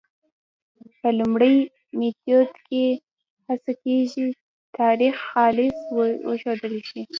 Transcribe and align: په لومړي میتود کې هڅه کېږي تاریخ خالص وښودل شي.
په 0.99 1.09
لومړي 1.19 1.55
میتود 1.99 2.51
کې 2.67 2.85
هڅه 3.47 3.71
کېږي 3.83 4.27
تاریخ 4.79 5.15
خالص 5.29 5.77
وښودل 6.27 6.75
شي. 6.89 7.01